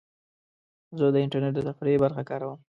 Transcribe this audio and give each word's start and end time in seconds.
زه 0.97 1.05
د 1.13 1.15
انټرنیټ 1.23 1.53
د 1.55 1.59
تفریح 1.67 1.97
برخه 2.03 2.21
کاروم. 2.29 2.57